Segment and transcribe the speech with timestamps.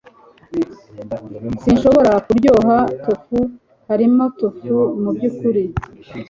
[1.61, 3.39] sinshobora kuryoha tofu.
[3.89, 5.63] harimo tofu mubyukuri